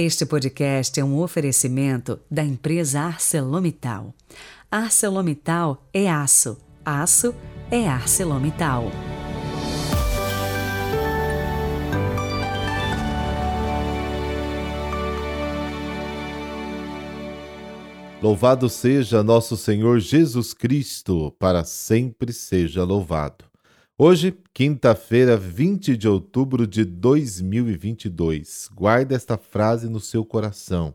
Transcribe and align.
Este 0.00 0.24
podcast 0.24 1.00
é 1.00 1.04
um 1.04 1.18
oferecimento 1.18 2.20
da 2.30 2.44
empresa 2.44 3.00
ArcelorMittal. 3.00 4.14
ArcelorMittal 4.70 5.88
é 5.92 6.08
aço, 6.08 6.56
aço 6.84 7.34
é 7.68 7.88
ArcelorMittal. 7.88 8.92
Louvado 18.22 18.68
seja 18.68 19.24
nosso 19.24 19.56
Senhor 19.56 19.98
Jesus 19.98 20.54
Cristo, 20.54 21.34
para 21.40 21.64
sempre 21.64 22.32
seja 22.32 22.84
louvado. 22.84 23.47
Hoje, 24.00 24.32
quinta-feira, 24.54 25.36
20 25.36 25.96
de 25.96 26.06
outubro 26.06 26.68
de 26.68 26.84
2022. 26.84 28.70
Guarde 28.72 29.12
esta 29.12 29.36
frase 29.36 29.88
no 29.88 29.98
seu 29.98 30.24
coração. 30.24 30.94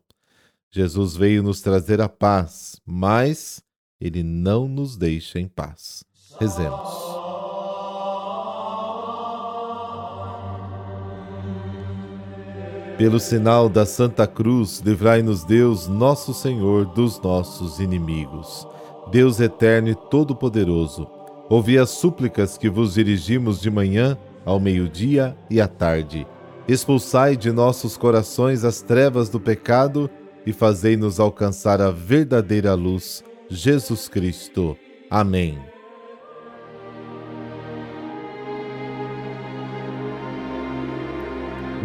Jesus 0.71 1.13
veio 1.13 1.43
nos 1.43 1.59
trazer 1.59 1.99
a 1.99 2.07
paz, 2.07 2.79
mas 2.85 3.61
ele 3.99 4.23
não 4.23 4.69
nos 4.69 4.95
deixa 4.95 5.37
em 5.37 5.49
paz. 5.49 6.05
Rezemos. 6.39 6.89
Pelo 12.97 13.19
sinal 13.19 13.67
da 13.67 13.85
Santa 13.85 14.25
Cruz, 14.25 14.79
livrai-nos 14.79 15.43
Deus, 15.43 15.89
nosso 15.89 16.33
Senhor, 16.33 16.85
dos 16.85 17.19
nossos 17.19 17.81
inimigos. 17.81 18.65
Deus 19.11 19.41
eterno 19.41 19.89
e 19.89 19.95
todo-poderoso, 20.09 21.05
Ouvi 21.49 21.77
as 21.77 21.89
súplicas 21.89 22.57
que 22.57 22.69
vos 22.69 22.93
dirigimos 22.93 23.59
de 23.59 23.69
manhã, 23.69 24.17
ao 24.45 24.59
meio-dia 24.59 25.37
e 25.49 25.59
à 25.59 25.67
tarde. 25.67 26.25
Expulsai 26.67 27.35
de 27.35 27.51
nossos 27.51 27.97
corações 27.97 28.63
as 28.63 28.81
trevas 28.81 29.29
do 29.29 29.39
pecado 29.39 30.09
e 30.45 30.53
fazei-nos 30.53 31.19
alcançar 31.19 31.81
a 31.81 31.91
verdadeira 31.91 32.73
luz, 32.73 33.23
Jesus 33.49 34.07
Cristo. 34.07 34.77
Amém. 35.09 35.59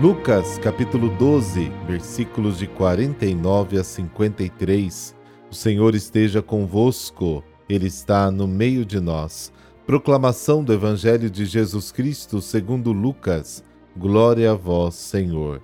Lucas 0.01 0.59
capítulo 0.59 1.09
12, 1.17 1.73
versículos 1.89 2.59
de 2.59 2.69
49 2.69 3.81
a 3.81 3.83
53. 3.83 5.17
O 5.51 5.55
Senhor 5.55 5.97
esteja 5.97 6.41
convosco. 6.41 7.43
Ele 7.69 7.89
está 7.89 8.31
no 8.31 8.47
meio 8.47 8.85
de 8.85 9.01
nós. 9.01 9.53
Proclamação 9.89 10.63
do 10.63 10.71
Evangelho 10.71 11.31
de 11.31 11.47
Jesus 11.47 11.91
Cristo 11.91 12.43
segundo 12.43 12.93
Lucas. 12.93 13.65
Glória 13.97 14.53
a 14.53 14.55
vós, 14.55 14.95
Senhor. 14.95 15.63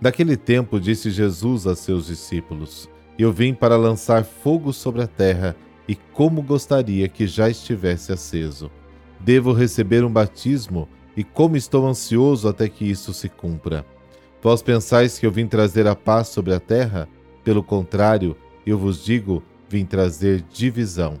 Naquele 0.00 0.38
tempo 0.38 0.80
disse 0.80 1.10
Jesus 1.10 1.66
a 1.66 1.76
seus 1.76 2.06
discípulos: 2.06 2.88
Eu 3.18 3.30
vim 3.30 3.52
para 3.52 3.76
lançar 3.76 4.24
fogo 4.24 4.72
sobre 4.72 5.02
a 5.02 5.06
terra, 5.06 5.54
e 5.86 5.94
como 5.94 6.40
gostaria 6.40 7.06
que 7.08 7.26
já 7.26 7.50
estivesse 7.50 8.10
aceso. 8.10 8.70
Devo 9.20 9.52
receber 9.52 10.02
um 10.02 10.10
batismo, 10.10 10.88
e 11.14 11.22
como 11.22 11.54
estou 11.54 11.86
ansioso 11.86 12.48
até 12.48 12.70
que 12.70 12.86
isso 12.86 13.12
se 13.12 13.28
cumpra. 13.28 13.84
Vós 14.42 14.62
pensais 14.62 15.18
que 15.18 15.26
eu 15.26 15.30
vim 15.30 15.46
trazer 15.46 15.86
a 15.86 15.94
paz 15.94 16.28
sobre 16.28 16.54
a 16.54 16.58
terra? 16.58 17.06
Pelo 17.44 17.62
contrário, 17.62 18.34
eu 18.64 18.78
vos 18.78 19.04
digo, 19.04 19.42
vim 19.68 19.84
trazer 19.84 20.40
divisão. 20.50 21.20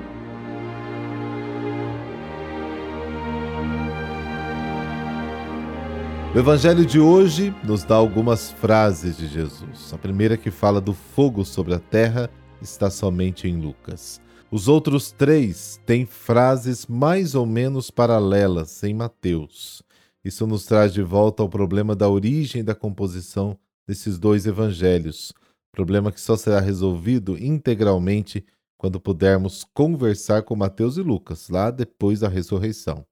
O 6.33 6.39
Evangelho 6.39 6.85
de 6.85 6.97
hoje 6.97 7.53
nos 7.61 7.83
dá 7.83 7.95
algumas 7.95 8.51
frases 8.51 9.17
de 9.17 9.27
Jesus. 9.27 9.91
A 9.91 9.97
primeira 9.97 10.37
que 10.37 10.49
fala 10.49 10.79
do 10.79 10.93
fogo 10.93 11.43
sobre 11.43 11.73
a 11.73 11.79
terra 11.79 12.29
está 12.61 12.89
somente 12.89 13.49
em 13.49 13.59
Lucas. 13.59 14.21
Os 14.49 14.69
outros 14.69 15.11
três 15.11 15.77
têm 15.85 16.05
frases 16.05 16.87
mais 16.87 17.35
ou 17.35 17.45
menos 17.45 17.91
paralelas 17.91 18.81
em 18.81 18.93
Mateus. 18.93 19.83
Isso 20.23 20.47
nos 20.47 20.65
traz 20.65 20.93
de 20.93 21.03
volta 21.03 21.43
ao 21.43 21.49
problema 21.49 21.93
da 21.93 22.07
origem 22.07 22.63
da 22.63 22.73
composição 22.73 23.57
desses 23.85 24.17
dois 24.17 24.45
evangelhos, 24.45 25.33
problema 25.69 26.13
que 26.13 26.21
só 26.21 26.37
será 26.37 26.61
resolvido 26.61 27.37
integralmente 27.43 28.45
quando 28.77 29.01
pudermos 29.01 29.65
conversar 29.73 30.43
com 30.43 30.55
Mateus 30.55 30.95
e 30.95 31.01
Lucas, 31.01 31.49
lá 31.49 31.69
depois 31.69 32.21
da 32.21 32.29
ressurreição. 32.29 33.05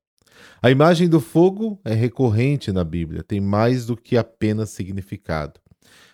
A 0.61 0.69
imagem 0.69 1.07
do 1.07 1.19
fogo 1.19 1.79
é 1.83 1.93
recorrente 1.93 2.71
na 2.71 2.83
Bíblia, 2.83 3.23
tem 3.23 3.39
mais 3.39 3.85
do 3.85 3.95
que 3.95 4.17
apenas 4.17 4.69
significado. 4.69 5.59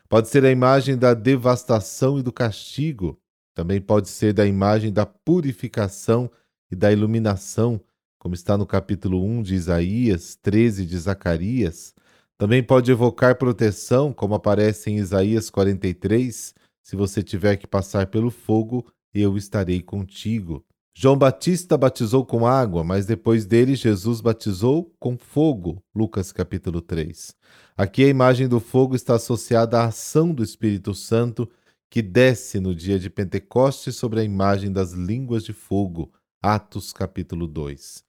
Pode 0.07 0.27
ser 0.29 0.45
a 0.45 0.51
imagem 0.51 0.97
da 0.97 1.13
devastação 1.13 2.19
e 2.19 2.23
do 2.23 2.31
castigo, 2.31 3.19
também 3.53 3.81
pode 3.81 4.09
ser 4.09 4.33
da 4.33 4.45
imagem 4.45 4.91
da 4.91 5.05
purificação 5.05 6.29
e 6.69 6.75
da 6.75 6.91
iluminação, 6.91 7.81
como 8.19 8.35
está 8.35 8.57
no 8.57 8.65
capítulo 8.65 9.23
1 9.23 9.41
de 9.41 9.55
Isaías, 9.55 10.35
13 10.41 10.85
de 10.85 10.97
Zacarias. 10.97 11.93
Também 12.37 12.61
pode 12.61 12.91
evocar 12.91 13.37
proteção, 13.37 14.11
como 14.11 14.35
aparece 14.35 14.91
em 14.91 14.97
Isaías 14.97 15.49
43, 15.49 16.53
se 16.83 16.95
você 16.95 17.23
tiver 17.23 17.55
que 17.55 17.65
passar 17.65 18.07
pelo 18.07 18.29
fogo, 18.29 18.85
eu 19.13 19.37
estarei 19.37 19.81
contigo. 19.81 20.63
João 20.97 21.17
Batista 21.17 21.77
batizou 21.77 22.25
com 22.25 22.47
água, 22.47 22.81
mas 22.81 23.05
depois 23.05 23.45
dele 23.45 23.75
Jesus 23.75 24.21
batizou 24.21 24.95
com 24.97 25.17
fogo. 25.17 25.83
Lucas 25.93 26.31
capítulo 26.31 26.79
3. 26.79 27.35
Aqui 27.75 28.05
a 28.05 28.07
imagem 28.07 28.47
do 28.47 28.61
fogo 28.61 28.95
está 28.95 29.15
associada 29.15 29.81
à 29.81 29.87
ação 29.87 30.33
do 30.33 30.41
Espírito 30.41 30.93
Santo 30.93 31.51
que 31.89 32.01
desce 32.01 32.61
no 32.61 32.73
dia 32.73 32.97
de 32.97 33.09
Pentecostes 33.09 33.97
sobre 33.97 34.21
a 34.21 34.23
imagem 34.23 34.71
das 34.71 34.93
línguas 34.93 35.43
de 35.43 35.51
fogo. 35.51 36.13
Atos 36.41 36.93
capítulo 36.93 37.45
2. 37.45 38.01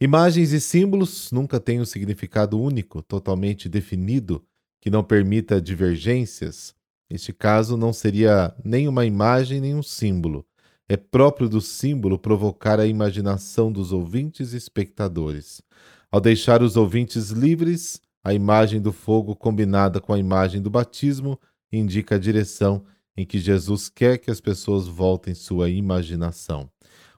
Imagens 0.00 0.50
e 0.50 0.60
símbolos 0.60 1.30
nunca 1.30 1.60
têm 1.60 1.80
um 1.80 1.84
significado 1.84 2.60
único, 2.60 3.02
totalmente 3.02 3.68
definido, 3.68 4.44
que 4.80 4.90
não 4.90 5.04
permita 5.04 5.62
divergências. 5.62 6.74
Neste 7.08 7.32
caso, 7.32 7.76
não 7.76 7.92
seria 7.92 8.52
nem 8.64 8.88
uma 8.88 9.06
imagem 9.06 9.60
nem 9.60 9.76
um 9.76 9.82
símbolo 9.82 10.44
é 10.88 10.96
próprio 10.96 11.48
do 11.48 11.60
símbolo 11.60 12.18
provocar 12.18 12.78
a 12.78 12.86
imaginação 12.86 13.70
dos 13.70 13.92
ouvintes 13.92 14.52
e 14.52 14.56
espectadores. 14.56 15.62
Ao 16.10 16.20
deixar 16.20 16.62
os 16.62 16.76
ouvintes 16.76 17.30
livres, 17.30 18.00
a 18.22 18.34
imagem 18.34 18.80
do 18.80 18.92
fogo 18.92 19.34
combinada 19.34 20.00
com 20.00 20.12
a 20.12 20.18
imagem 20.18 20.60
do 20.60 20.70
batismo 20.70 21.40
indica 21.72 22.16
a 22.16 22.18
direção 22.18 22.84
em 23.16 23.24
que 23.24 23.38
Jesus 23.38 23.88
quer 23.88 24.18
que 24.18 24.30
as 24.30 24.40
pessoas 24.40 24.86
voltem 24.86 25.34
sua 25.34 25.70
imaginação. 25.70 26.70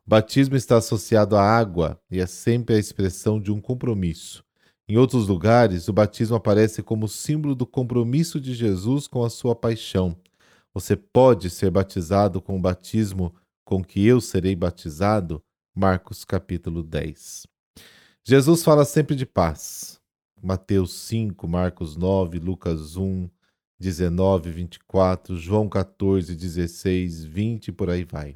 O 0.07 0.11
batismo 0.11 0.55
está 0.57 0.77
associado 0.77 1.37
à 1.37 1.43
água 1.43 2.01
e 2.11 2.21
é 2.21 2.27
sempre 2.27 2.77
a 2.77 2.79
expressão 2.79 3.41
de 3.41 3.51
um 3.51 3.61
compromisso. 3.61 4.45
Em 4.87 4.99
outros 4.99 5.29
lugares, 5.29 5.89
o 5.89 5.93
batismo 5.93 6.37
aparece 6.37 6.83
como 6.83 7.09
símbolo 7.09 7.55
do 7.55 7.67
compromisso 7.67 8.39
de 8.39 8.55
Jesus 8.55 9.09
com 9.09 9.25
a 9.25 9.31
sua 9.31 9.57
paixão. 9.57 10.15
Você 10.75 10.95
pode 10.95 11.49
ser 11.49 11.71
batizado 11.71 12.43
com 12.43 12.57
o 12.57 12.61
batismo 12.61 13.35
com 13.65 13.83
que 13.83 14.05
eu 14.07 14.21
serei 14.21 14.55
batizado? 14.55 15.43
Marcos 15.75 16.25
capítulo 16.25 16.83
10. 16.83 17.47
Jesus 18.23 18.63
fala 18.63 18.85
sempre 18.85 19.17
de 19.17 19.27
paz. 19.27 20.01
Mateus 20.41 20.93
5, 20.93 21.49
Marcos 21.49 21.97
9, 21.97 22.39
Lucas 22.39 22.97
1, 22.97 23.29
19, 23.81 24.51
24, 24.51 25.37
João 25.37 25.69
14, 25.69 26.35
16, 26.35 27.25
20 27.25 27.69
e 27.69 27.73
por 27.73 27.89
aí 27.89 28.05
vai. 28.05 28.35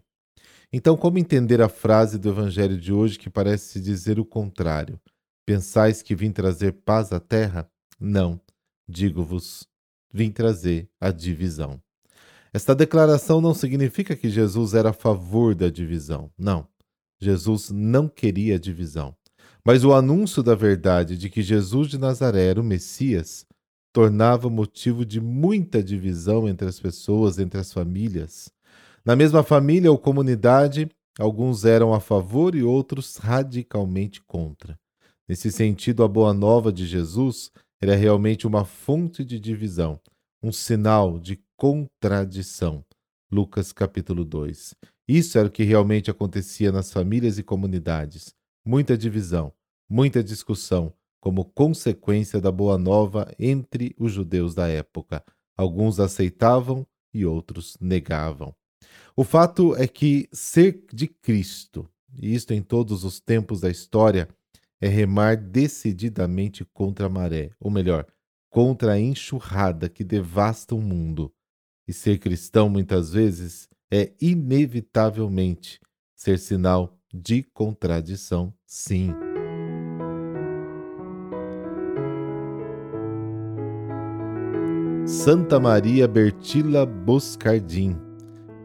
Então, 0.73 0.97
como 0.97 1.19
entender 1.19 1.63
a 1.63 1.69
frase 1.69 2.19
do 2.19 2.29
Evangelho 2.31 2.79
de 2.79 2.93
hoje 2.93 3.19
que 3.19 3.31
parece 3.31 3.81
dizer 3.81 4.19
o 4.19 4.25
contrário? 4.25 4.99
Pensais 5.47 6.03
que 6.03 6.15
vim 6.15 6.33
trazer 6.33 6.73
paz 6.73 7.13
à 7.13 7.21
terra? 7.21 7.71
Não, 8.01 8.41
digo-vos, 8.87 9.67
vim 10.13 10.31
trazer 10.31 10.91
a 11.01 11.11
divisão. 11.11 11.81
Esta 12.53 12.75
declaração 12.75 13.41
não 13.41 13.55
significa 13.55 14.17
que 14.17 14.31
Jesus 14.31 14.75
era 14.75 14.91
a 14.91 14.95
favor 14.95 15.55
da 15.55 15.69
divisão. 15.69 16.31
Não. 16.39 16.67
Jesus 17.21 17.71
não 17.71 18.09
queria 18.09 18.59
divisão. 18.59 19.15
Mas 19.65 19.85
o 19.85 19.93
anúncio 19.93 20.43
da 20.43 20.55
verdade 20.55 21.17
de 21.17 21.29
que 21.29 21.43
Jesus 21.43 21.89
de 21.89 21.99
Nazaré 21.99 22.47
era 22.47 22.61
o 22.61 22.65
Messias 22.65 23.47
tornava 23.93 24.49
motivo 24.49 25.05
de 25.05 25.21
muita 25.21 25.83
divisão 25.83 26.49
entre 26.49 26.69
as 26.69 26.79
pessoas, 26.79 27.39
entre 27.39 27.61
as 27.61 27.73
famílias. 27.73 28.51
Na 29.05 29.17
mesma 29.17 29.43
família 29.43 29.91
ou 29.91 29.99
comunidade, 29.99 30.89
alguns 31.19 31.65
eram 31.65 31.93
a 31.93 32.01
favor 32.01 32.55
e 32.55 32.63
outros 32.63 33.17
radicalmente 33.17 34.23
contra. 34.23 34.79
Nesse 35.29 35.51
sentido, 35.51 36.03
a 36.03 36.09
boa 36.09 36.33
nova 36.33 36.73
de 36.73 36.87
Jesus 36.87 37.51
era 37.81 37.95
realmente 37.95 38.47
uma 38.47 38.65
fonte 38.65 39.25
de 39.25 39.39
divisão, 39.39 40.01
um 40.43 40.53
sinal 40.53 41.19
de 41.19 41.39
contradição. 41.59 42.85
Lucas 43.29 43.73
capítulo 43.73 44.25
2. 44.25 44.77
Isso 45.09 45.37
era 45.37 45.49
o 45.49 45.51
que 45.51 45.65
realmente 45.65 46.09
acontecia 46.09 46.71
nas 46.71 46.93
famílias 46.93 47.37
e 47.37 47.43
comunidades. 47.43 48.33
Muita 48.65 48.97
divisão, 48.97 49.53
muita 49.91 50.23
discussão, 50.23 50.95
como 51.21 51.45
consequência 51.45 52.41
da 52.41 52.53
boa 52.53 52.79
nova 52.79 53.35
entre 53.41 53.93
os 53.99 54.13
judeus 54.13 54.55
da 54.55 54.69
época. 54.69 55.21
Alguns 55.57 55.99
aceitavam 55.99 56.87
e 57.13 57.27
outros 57.27 57.77
negavam. 57.81 58.55
O 59.17 59.25
fato 59.25 59.75
é 59.75 59.89
que 59.89 60.29
ser 60.33 60.85
de 60.93 61.09
Cristo, 61.09 61.91
e 62.15 62.33
isto 62.37 62.55
em 62.55 62.63
todos 62.63 63.03
os 63.03 63.19
tempos 63.19 63.63
da 63.63 63.69
história, 63.69 64.29
é 64.81 64.87
remar 64.87 65.37
decididamente 65.37 66.65
contra 66.65 67.07
a 67.07 67.11
maré, 67.11 67.51
ou 67.59 67.69
melhor, 67.69 68.07
contra 68.49 68.93
a 68.93 69.01
enxurrada 69.01 69.89
que 69.89 70.05
devasta 70.05 70.73
o 70.73 70.81
mundo. 70.81 71.33
E 71.89 71.93
ser 71.95 72.19
cristão, 72.19 72.69
muitas 72.69 73.15
vezes, 73.15 73.67
é 73.91 74.13
inevitavelmente 74.21 75.81
ser 76.15 76.39
sinal 76.39 76.95
de 77.13 77.43
contradição, 77.43 78.53
sim. 78.67 79.15
Santa 85.07 85.59
Maria 85.59 86.07
Bertila 86.07 86.85
Boscardin. 86.85 87.97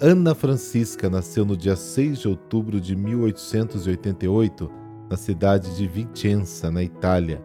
Ana 0.02 0.36
Francisca 0.36 1.10
nasceu 1.10 1.46
no 1.46 1.56
dia 1.56 1.78
6 1.78 2.20
de 2.20 2.28
outubro 2.28 2.82
de 2.82 2.94
1888 2.94 4.70
na 5.10 5.16
cidade 5.16 5.78
de 5.78 5.88
Vicenza, 5.88 6.70
na 6.70 6.84
Itália. 6.84 7.42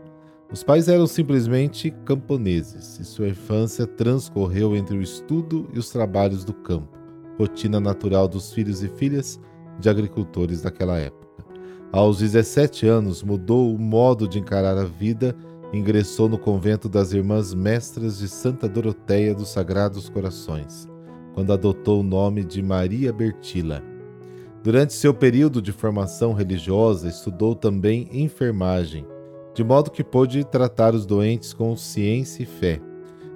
Os 0.50 0.62
pais 0.62 0.88
eram 0.88 1.06
simplesmente 1.06 1.90
camponeses 2.04 2.98
e 2.98 3.04
sua 3.04 3.28
infância 3.28 3.86
transcorreu 3.86 4.74
entre 4.74 4.96
o 4.96 5.02
estudo 5.02 5.68
e 5.74 5.78
os 5.78 5.90
trabalhos 5.90 6.44
do 6.44 6.54
campo, 6.54 6.96
rotina 7.38 7.78
natural 7.78 8.26
dos 8.26 8.52
filhos 8.52 8.82
e 8.82 8.88
filhas 8.88 9.38
de 9.78 9.90
agricultores 9.90 10.62
daquela 10.62 10.98
época. 10.98 11.28
Aos 11.92 12.18
17 12.18 12.86
anos, 12.86 13.22
mudou 13.22 13.74
o 13.74 13.78
modo 13.78 14.26
de 14.26 14.38
encarar 14.38 14.76
a 14.76 14.84
vida 14.84 15.36
ingressou 15.72 16.28
no 16.28 16.38
convento 16.38 16.88
das 16.88 17.12
Irmãs 17.12 17.52
Mestras 17.52 18.18
de 18.18 18.28
Santa 18.28 18.68
Doroteia 18.68 19.34
dos 19.34 19.48
Sagrados 19.48 20.08
Corações, 20.08 20.88
quando 21.34 21.52
adotou 21.52 22.00
o 22.00 22.04
nome 22.04 22.42
de 22.42 22.62
Maria 22.62 23.12
Bertila. 23.12 23.82
Durante 24.62 24.92
seu 24.92 25.12
período 25.12 25.60
de 25.60 25.70
formação 25.70 26.32
religiosa, 26.32 27.08
estudou 27.08 27.54
também 27.54 28.08
enfermagem, 28.10 29.06
de 29.58 29.64
modo 29.64 29.90
que 29.90 30.04
pôde 30.04 30.44
tratar 30.44 30.94
os 30.94 31.04
doentes 31.04 31.52
com 31.52 31.74
ciência 31.74 32.44
e 32.44 32.46
fé. 32.46 32.80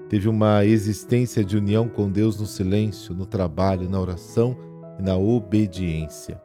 Teve 0.08 0.28
uma 0.28 0.64
existência 0.64 1.44
de 1.44 1.56
união 1.56 1.88
com 1.88 2.08
Deus 2.08 2.38
no 2.38 2.46
silêncio, 2.46 3.12
no 3.12 3.26
trabalho, 3.26 3.90
na 3.90 4.00
oração 4.00 4.56
e 5.00 5.02
na 5.02 5.16
obediência. 5.16 6.40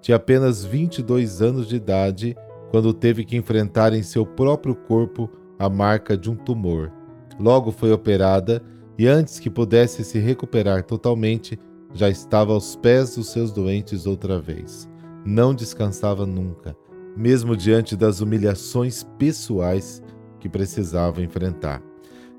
Tinha 0.00 0.16
apenas 0.16 0.64
22 0.64 1.42
anos 1.42 1.68
de 1.68 1.76
idade 1.76 2.34
quando 2.70 2.94
teve 2.94 3.22
que 3.22 3.36
enfrentar 3.36 3.92
em 3.92 4.02
seu 4.02 4.24
próprio 4.24 4.74
corpo 4.74 5.30
a 5.58 5.68
marca 5.68 6.16
de 6.16 6.30
um 6.30 6.34
tumor. 6.34 6.90
Logo 7.38 7.70
foi 7.70 7.92
operada 7.92 8.62
e, 8.96 9.06
antes 9.06 9.38
que 9.38 9.50
pudesse 9.50 10.04
se 10.04 10.18
recuperar 10.18 10.84
totalmente, 10.84 11.60
já 11.92 12.08
estava 12.08 12.54
aos 12.54 12.76
pés 12.76 13.16
dos 13.16 13.28
seus 13.28 13.52
doentes 13.52 14.06
outra 14.06 14.40
vez. 14.40 14.88
Não 15.22 15.54
descansava 15.54 16.24
nunca, 16.24 16.74
mesmo 17.16 17.56
diante 17.56 17.96
das 17.96 18.20
humilhações 18.20 19.02
pessoais 19.18 20.02
que 20.38 20.48
precisava 20.48 21.22
enfrentar. 21.22 21.82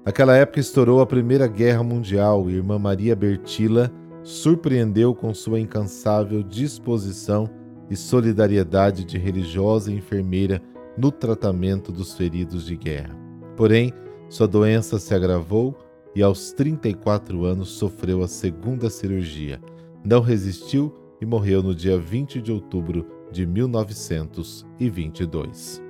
Naquela 0.06 0.36
época 0.36 0.60
estourou 0.60 1.01
a 1.01 1.06
Primeira 1.06 1.48
Guerra 1.48 1.83
Mundial 1.83 2.50
e 2.50 2.56
irmã 2.56 2.80
Maria 2.80 3.16
Bertila 3.16 3.92
surpreendeu 4.24 5.13
com 5.13 5.33
sua 5.33 5.60
incansável 5.60 6.42
disposição 6.44 7.50
e 7.89 7.95
solidariedade 7.95 9.04
de 9.04 9.18
religiosa 9.18 9.92
e 9.92 9.95
enfermeira 9.95 10.62
no 10.98 11.12
tratamento 11.12 11.92
dos 11.92 12.13
feridos 12.13 12.66
de 12.66 12.75
guerra. 12.75 13.16
Porém, 13.56 13.94
sua 14.30 14.48
doença 14.48 15.00
se 15.00 15.13
agravou 15.13 15.77
e 16.16 16.21
aos 16.21 16.51
34 16.54 17.45
anos 17.45 17.69
sofreu 17.69 18.21
a 18.21 18.27
segunda 18.27 18.89
cirurgia. 18.89 19.60
Não 20.04 20.21
resistiu 20.21 20.94
e 21.21 21.25
morreu 21.25 21.62
no 21.62 21.74
dia 21.74 21.98
20 21.98 22.42
de 22.42 22.51
outubro 22.51 23.06
de 23.31 23.46
1922. 23.46 25.81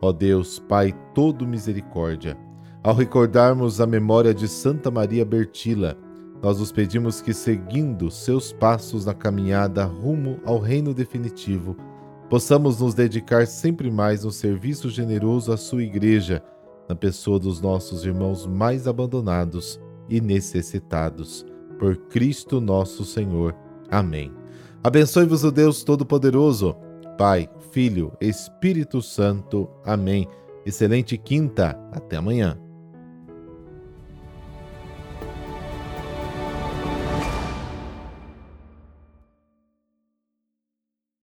Ó 0.00 0.12
Deus, 0.12 0.58
Pai 0.58 0.92
todo 1.14 1.46
misericórdia, 1.46 2.36
ao 2.82 2.94
recordarmos 2.94 3.80
a 3.80 3.86
memória 3.86 4.34
de 4.34 4.46
Santa 4.46 4.90
Maria 4.90 5.24
Bertila, 5.24 5.96
nós 6.42 6.60
os 6.60 6.70
pedimos 6.70 7.22
que, 7.22 7.32
seguindo 7.32 8.10
seus 8.10 8.52
passos 8.52 9.06
na 9.06 9.14
caminhada 9.14 9.84
rumo 9.84 10.38
ao 10.44 10.58
reino 10.58 10.92
definitivo, 10.92 11.74
possamos 12.28 12.80
nos 12.80 12.92
dedicar 12.92 13.46
sempre 13.46 13.90
mais 13.90 14.24
no 14.24 14.30
serviço 14.30 14.90
generoso 14.90 15.52
à 15.52 15.56
Sua 15.56 15.82
Igreja, 15.82 16.44
na 16.86 16.94
pessoa 16.94 17.38
dos 17.38 17.62
nossos 17.62 18.04
irmãos 18.04 18.46
mais 18.46 18.86
abandonados 18.86 19.80
e 20.06 20.20
necessitados. 20.20 21.46
Por 21.78 21.96
Cristo 22.08 22.60
nosso 22.60 23.06
Senhor. 23.06 23.56
Amém. 23.90 24.43
Abençoe-vos 24.86 25.42
o 25.44 25.50
Deus 25.50 25.82
Todo-Poderoso, 25.82 26.76
Pai, 27.16 27.48
Filho, 27.72 28.12
Espírito 28.20 29.00
Santo. 29.00 29.66
Amém. 29.82 30.28
Excelente 30.66 31.16
quinta. 31.16 31.74
Até 31.90 32.16
amanhã. 32.16 32.58